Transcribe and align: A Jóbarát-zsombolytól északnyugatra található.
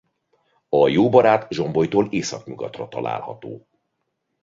A 0.69 0.87
Jóbarát-zsombolytól 0.87 2.07
északnyugatra 2.11 2.87
található. 2.87 3.67